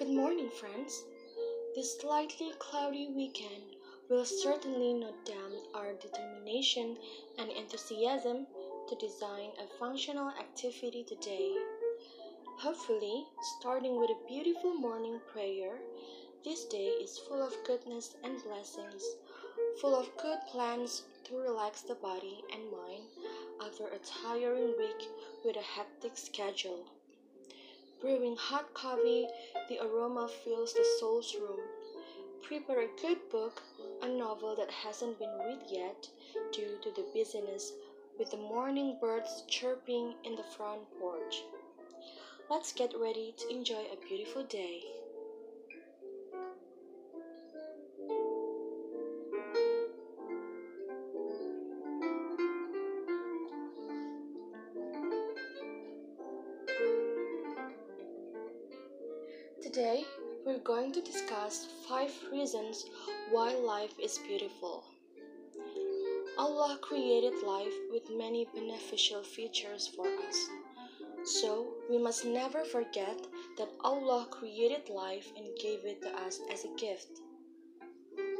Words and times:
Good 0.00 0.16
morning, 0.16 0.48
friends. 0.48 1.04
This 1.74 1.98
slightly 2.00 2.52
cloudy 2.58 3.08
weekend 3.14 3.76
will 4.08 4.24
certainly 4.24 4.94
not 4.94 5.26
damp 5.26 5.52
our 5.74 5.92
determination 5.92 6.96
and 7.36 7.50
enthusiasm 7.50 8.46
to 8.88 8.96
design 8.96 9.50
a 9.60 9.66
functional 9.78 10.30
activity 10.30 11.04
today. 11.04 11.54
Hopefully, 12.60 13.26
starting 13.58 14.00
with 14.00 14.08
a 14.08 14.26
beautiful 14.26 14.72
morning 14.72 15.20
prayer, 15.30 15.76
this 16.46 16.64
day 16.64 16.92
is 17.04 17.18
full 17.18 17.42
of 17.42 17.62
goodness 17.66 18.16
and 18.24 18.42
blessings, 18.42 19.04
full 19.82 19.94
of 19.94 20.16
good 20.16 20.38
plans 20.48 21.02
to 21.24 21.36
relax 21.36 21.82
the 21.82 21.96
body 21.96 22.42
and 22.54 22.72
mind 22.72 23.04
after 23.62 23.88
a 23.88 23.98
tiring 23.98 24.72
week 24.78 25.08
with 25.44 25.56
a 25.56 25.72
hectic 25.76 26.16
schedule. 26.16 26.86
Brewing 28.00 28.36
hot 28.36 28.72
coffee, 28.72 29.28
the 29.68 29.78
aroma 29.84 30.26
fills 30.26 30.72
the 30.72 30.86
soul's 30.98 31.34
room. 31.34 31.60
Prepare 32.42 32.80
a 32.80 33.00
good 33.02 33.18
book, 33.30 33.62
a 34.00 34.08
novel 34.08 34.56
that 34.56 34.70
hasn't 34.70 35.18
been 35.18 35.36
read 35.38 35.60
yet 35.68 36.08
due 36.50 36.78
to 36.82 36.90
the 36.92 37.04
busyness 37.14 37.74
with 38.18 38.30
the 38.30 38.38
morning 38.38 38.96
birds 39.00 39.44
chirping 39.48 40.14
in 40.24 40.34
the 40.34 40.42
front 40.42 40.80
porch. 40.98 41.42
Let's 42.48 42.72
get 42.72 42.98
ready 42.98 43.34
to 43.36 43.48
enjoy 43.50 43.84
a 43.92 44.08
beautiful 44.08 44.44
day. 44.44 44.99
Today, 59.62 60.04
we're 60.46 60.58
going 60.58 60.90
to 60.92 61.02
discuss 61.02 61.66
5 61.86 62.10
reasons 62.32 62.86
why 63.30 63.54
life 63.54 63.92
is 64.02 64.18
beautiful. 64.26 64.84
Allah 66.38 66.78
created 66.80 67.34
life 67.46 67.74
with 67.92 68.10
many 68.10 68.46
beneficial 68.54 69.22
features 69.22 69.86
for 69.94 70.06
us. 70.26 70.48
So, 71.24 71.74
we 71.90 71.98
must 71.98 72.24
never 72.24 72.64
forget 72.64 73.20
that 73.58 73.68
Allah 73.84 74.28
created 74.30 74.88
life 74.88 75.30
and 75.36 75.46
gave 75.60 75.84
it 75.84 76.00
to 76.02 76.08
us 76.08 76.40
as 76.50 76.64
a 76.64 76.80
gift. 76.80 77.20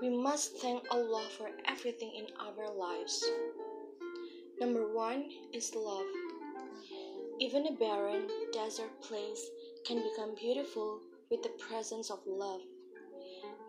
We 0.00 0.10
must 0.10 0.56
thank 0.56 0.82
Allah 0.90 1.26
for 1.38 1.48
everything 1.66 2.10
in 2.16 2.26
our 2.40 2.74
lives. 2.74 3.24
Number 4.60 4.92
one 4.92 5.30
is 5.52 5.76
love. 5.76 6.10
Even 7.38 7.68
a 7.68 7.72
barren 7.72 8.28
desert 8.52 9.00
place 9.00 9.48
can 9.84 10.02
become 10.02 10.34
beautiful 10.34 11.00
with 11.30 11.42
the 11.42 11.52
presence 11.68 12.10
of 12.10 12.18
love. 12.26 12.62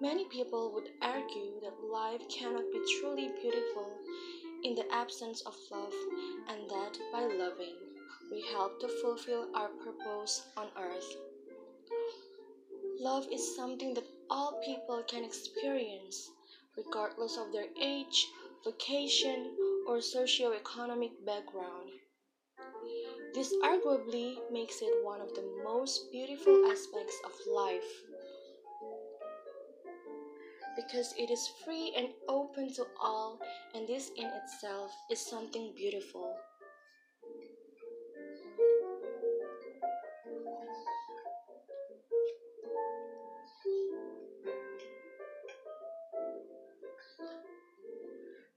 Many 0.02 0.26
people 0.26 0.72
would 0.74 0.90
argue 1.02 1.60
that 1.62 1.92
life 1.92 2.22
cannot 2.30 2.72
be 2.72 2.82
truly 3.00 3.30
beautiful 3.42 3.92
in 4.64 4.76
the 4.76 4.86
absence 4.94 5.42
of 5.42 5.56
love, 5.72 5.94
and 6.50 6.70
that 6.70 6.98
by 7.12 7.22
loving, 7.22 7.76
we 8.32 8.42
help 8.54 8.80
to 8.80 8.88
fulfill 9.02 9.48
our 9.56 9.70
purpose 9.84 10.44
on 10.58 10.68
earth. 10.80 11.16
Love 13.00 13.28
is 13.32 13.56
something 13.56 13.94
that 13.94 14.08
all 14.30 14.62
people 14.66 15.04
can 15.08 15.24
experience, 15.24 16.30
regardless 16.78 17.38
of 17.38 17.52
their 17.52 17.68
age, 17.82 18.28
vocation, 18.64 19.56
or 19.88 20.02
socio-economic 20.02 21.12
background. 21.26 21.90
This 23.36 23.54
arguably 23.62 24.38
makes 24.50 24.82
it 24.82 25.04
one 25.04 25.20
of 25.20 25.36
the 25.36 25.44
most 25.62 26.10
beautiful 26.10 26.72
aspects 26.72 27.20
of 27.26 27.34
life 27.46 27.84
because 30.78 31.14
it 31.18 31.30
is 31.30 31.52
free 31.66 31.94
and 31.98 32.08
open 32.30 32.72
to 32.76 32.86
all, 32.98 33.38
and 33.74 33.86
this 33.86 34.12
in 34.16 34.26
itself 34.26 34.90
is 35.12 35.20
something 35.20 35.74
beautiful. 35.76 36.34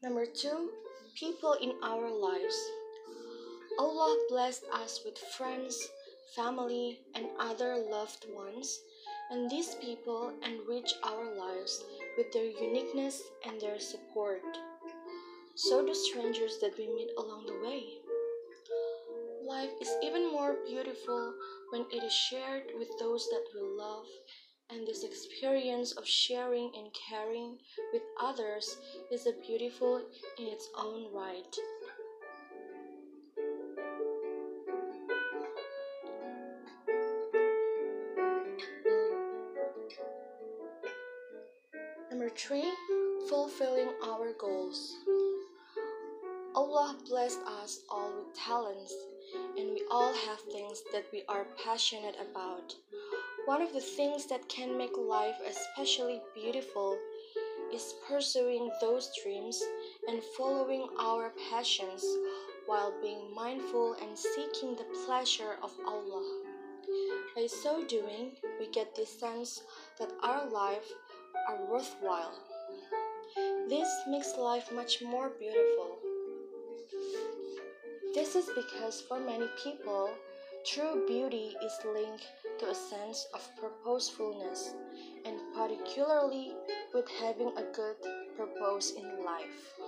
Number 0.05 0.25
two, 0.25 0.71
people 1.17 1.55
in 1.61 1.73
our 1.83 2.09
lives. 2.09 2.57
Allah 3.79 4.17
blessed 4.29 4.65
us 4.73 5.01
with 5.05 5.17
friends, 5.37 5.89
family, 6.35 6.99
and 7.15 7.27
other 7.39 7.77
loved 7.79 8.27
ones, 8.29 8.81
and 9.31 9.49
these 9.49 9.77
people 9.77 10.33
enrich 10.45 10.93
our 11.05 11.37
lives 11.37 11.85
with 12.17 12.33
their 12.33 12.45
uniqueness 12.45 13.23
and 13.47 13.61
their 13.61 13.79
support. 13.79 14.43
So 15.55 15.87
do 15.87 15.95
strangers 15.95 16.59
that 16.61 16.77
we 16.77 16.89
meet 16.89 17.11
along 17.17 17.47
the 17.47 17.61
way. 17.65 17.85
Life 19.47 19.71
is 19.81 19.91
even 20.03 20.33
more 20.33 20.57
beautiful 20.67 21.35
when 21.71 21.87
it 21.93 22.03
is 22.03 22.13
shared 22.13 22.65
with 22.77 22.89
those 22.99 23.29
that 23.31 23.45
we 23.55 23.61
love, 23.61 24.07
and 24.71 24.87
this 24.89 25.05
experience 25.05 25.93
of 25.93 26.07
sharing 26.07 26.73
and 26.77 26.93
caring 27.09 27.59
with 27.93 28.03
others 28.21 28.77
is 29.13 29.27
a 29.27 29.47
beautiful 29.47 30.05
in 30.37 30.47
its 30.49 30.69
own 30.77 31.13
right. 31.13 31.57
Number 42.39 42.63
three, 42.63 42.73
fulfilling 43.29 43.89
our 44.05 44.33
goals. 44.39 44.97
Allah 46.55 46.97
blessed 47.09 47.41
us 47.63 47.81
all 47.89 48.13
with 48.17 48.35
talents, 48.35 48.95
and 49.57 49.71
we 49.71 49.83
all 49.91 50.13
have 50.13 50.41
things 50.41 50.83
that 50.93 51.07
we 51.13 51.25
are 51.29 51.47
passionate 51.65 52.17
about. 52.31 52.77
One 53.47 53.61
of 53.61 53.73
the 53.73 53.81
things 53.81 54.27
that 54.27 54.49
can 54.49 54.79
make 54.79 54.97
life 54.97 55.37
especially 55.49 56.21
beautiful 56.35 56.97
is 57.75 57.95
pursuing 58.07 58.71
those 58.81 59.11
dreams 59.23 59.61
and 60.09 60.23
following 60.37 60.89
our 61.01 61.33
passions 61.51 62.05
while 62.67 62.93
being 63.03 63.35
mindful 63.35 63.97
and 64.01 64.17
seeking 64.17 64.77
the 64.77 64.87
pleasure 65.07 65.57
of 65.63 65.73
Allah. 65.85 66.25
By 67.35 67.47
so 67.47 67.85
doing, 67.85 68.33
we 68.61 68.69
get 68.69 68.95
the 68.95 69.07
sense 69.07 69.63
that 69.99 70.13
our 70.23 70.49
life 70.49 70.93
are 71.49 71.71
worthwhile. 71.71 72.35
This 73.69 73.89
makes 74.09 74.37
life 74.37 74.73
much 74.73 75.03
more 75.03 75.31
beautiful. 75.39 75.99
This 78.15 78.35
is 78.35 78.49
because 78.57 79.01
for 79.01 79.21
many 79.21 79.47
people, 79.63 80.11
true 80.65 81.05
beauty 81.07 81.55
is 81.63 81.79
linked 81.95 82.27
to 82.59 82.71
a 82.71 82.75
sense 82.75 83.27
of 83.35 83.49
purposefulness, 83.61 84.75
and 85.25 85.37
particularly 85.55 86.53
with 86.95 87.09
having 87.21 87.53
a 87.57 87.63
good 87.73 87.97
purpose 88.37 88.93
in 88.93 89.25
life. 89.25 89.79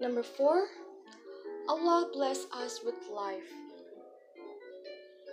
Number 0.00 0.22
four, 0.22 0.66
Allah 1.68 2.08
bless 2.10 2.46
us 2.52 2.80
with 2.82 2.94
life. 3.12 3.52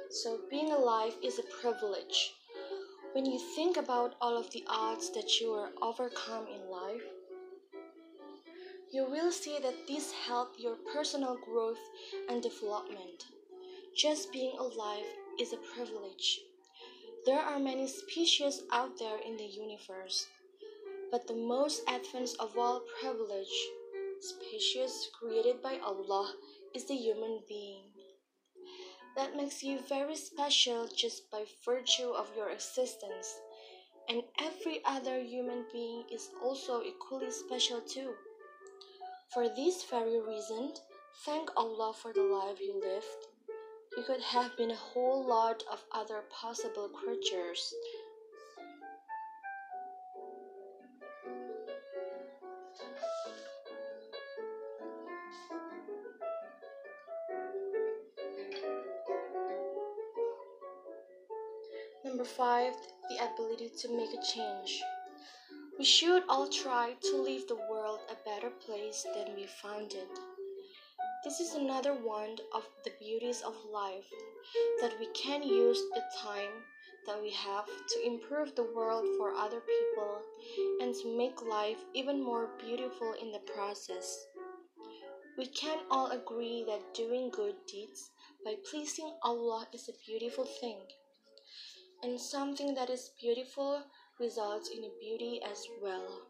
So, 0.09 0.41
being 0.49 0.73
alive 0.73 1.13
is 1.23 1.39
a 1.39 1.61
privilege. 1.61 2.33
When 3.13 3.25
you 3.25 3.39
think 3.55 3.77
about 3.77 4.15
all 4.19 4.37
of 4.37 4.51
the 4.51 4.65
odds 4.67 5.09
that 5.11 5.39
you 5.39 5.53
are 5.53 5.69
overcome 5.81 6.47
in 6.47 6.69
life, 6.69 7.01
you 8.91 9.05
will 9.09 9.31
see 9.31 9.57
that 9.63 9.87
these 9.87 10.11
help 10.11 10.55
your 10.57 10.75
personal 10.93 11.37
growth 11.37 11.79
and 12.27 12.43
development. 12.43 13.27
Just 13.95 14.33
being 14.33 14.57
alive 14.59 15.07
is 15.39 15.53
a 15.53 15.63
privilege. 15.75 16.41
There 17.25 17.39
are 17.39 17.57
many 17.57 17.87
species 17.87 18.63
out 18.73 18.99
there 18.99 19.19
in 19.25 19.37
the 19.37 19.45
universe, 19.45 20.27
but 21.09 21.25
the 21.25 21.35
most 21.35 21.83
advanced 21.87 22.35
of 22.41 22.57
all 22.57 22.81
privilege 22.99 23.69
species 24.57 25.11
created 25.19 25.61
by 25.61 25.77
Allah 25.85 26.33
is 26.73 26.85
the 26.85 26.95
human 26.95 27.41
being. 27.47 27.83
That 29.15 29.35
makes 29.35 29.61
you 29.61 29.77
very 29.87 30.15
special 30.15 30.87
just 30.87 31.29
by 31.29 31.43
virtue 31.63 32.09
of 32.09 32.35
your 32.35 32.49
existence, 32.49 33.39
and 34.09 34.23
every 34.39 34.81
other 34.83 35.19
human 35.19 35.65
being 35.71 36.05
is 36.11 36.29
also 36.43 36.81
equally 36.81 37.29
special 37.29 37.81
too. 37.81 38.13
For 39.31 39.47
this 39.47 39.83
very 39.83 40.19
reason, 40.19 40.73
thank 41.23 41.51
Allah 41.55 41.93
for 41.93 42.11
the 42.11 42.23
life 42.23 42.59
you 42.59 42.81
lived. 42.81 43.27
You 43.95 44.03
could 44.03 44.21
have 44.21 44.57
been 44.57 44.71
a 44.71 44.83
whole 44.93 45.23
lot 45.23 45.63
of 45.71 45.83
other 45.91 46.23
possible 46.31 46.89
creatures. 46.89 47.73
Number 62.07 62.23
five, 62.23 62.73
the 63.09 63.17
ability 63.33 63.69
to 63.79 63.89
make 63.89 64.13
a 64.13 64.23
change. 64.23 64.81
We 65.77 65.83
should 65.83 66.23
all 66.29 66.47
try 66.47 66.93
to 67.01 67.21
leave 67.21 67.49
the 67.49 67.59
world 67.69 67.99
a 68.09 68.15
better 68.23 68.49
place 68.49 69.05
than 69.13 69.35
we 69.35 69.45
found 69.45 69.91
it. 69.91 70.07
This 71.25 71.41
is 71.41 71.53
another 71.53 71.93
one 71.93 72.37
of 72.55 72.63
the 72.85 72.93
beauties 72.97 73.41
of 73.41 73.53
life 73.73 74.09
that 74.79 74.97
we 75.01 75.07
can 75.07 75.43
use 75.43 75.81
the 75.93 76.03
time 76.23 76.63
that 77.07 77.21
we 77.21 77.31
have 77.31 77.65
to 77.65 78.05
improve 78.05 78.55
the 78.55 78.71
world 78.73 79.05
for 79.17 79.33
other 79.33 79.59
people 79.59 80.21
and 80.79 80.95
to 80.95 81.17
make 81.17 81.41
life 81.41 81.83
even 81.93 82.23
more 82.23 82.51
beautiful 82.57 83.15
in 83.21 83.33
the 83.33 83.51
process. 83.53 84.27
We 85.37 85.47
can 85.47 85.79
all 85.91 86.11
agree 86.11 86.63
that 86.67 86.93
doing 86.93 87.31
good 87.31 87.55
deeds 87.67 88.11
by 88.45 88.55
pleasing 88.71 89.13
Allah 89.23 89.67
is 89.73 89.89
a 89.89 90.05
beautiful 90.05 90.45
thing. 90.45 90.79
And 92.01 92.19
something 92.19 92.73
that 92.73 92.89
is 92.89 93.11
beautiful 93.21 93.83
results 94.19 94.69
in 94.69 94.83
a 94.83 94.89
beauty 94.99 95.39
as 95.43 95.67
well. 95.79 96.27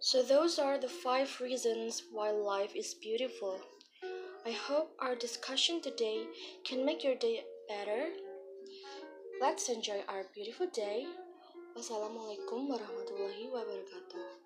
So, 0.00 0.22
those 0.22 0.58
are 0.58 0.78
the 0.78 0.88
five 0.88 1.40
reasons 1.40 2.02
why 2.10 2.32
life 2.32 2.74
is 2.74 2.92
beautiful. 2.94 3.60
I 4.46 4.52
hope 4.52 4.96
our 4.98 5.14
discussion 5.14 5.82
today 5.82 6.24
can 6.64 6.84
make 6.84 7.04
your 7.04 7.14
day 7.14 7.44
better. 7.68 8.08
Let's 9.38 9.68
enjoy 9.68 10.00
our 10.08 10.24
beautiful 10.32 10.66
day. 10.72 11.04
Wassalamualaikum 11.76 12.72
warahmatullahi 12.72 13.52
wabarakatuh. 13.52 14.39